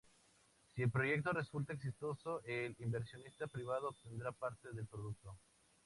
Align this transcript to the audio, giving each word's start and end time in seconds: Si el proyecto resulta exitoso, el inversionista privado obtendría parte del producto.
Si 0.73 0.81
el 0.81 0.89
proyecto 0.89 1.31
resulta 1.31 1.73
exitoso, 1.73 2.41
el 2.45 2.75
inversionista 2.79 3.45
privado 3.45 3.89
obtendría 3.89 4.31
parte 4.31 4.71
del 4.71 4.87
producto. 4.87 5.37